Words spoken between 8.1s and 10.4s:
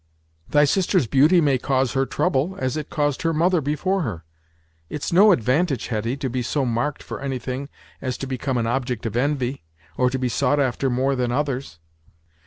to become an object of envy, or to be